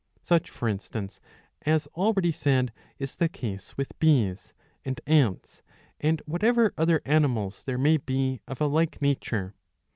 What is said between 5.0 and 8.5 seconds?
ants, and whatever other animals there may be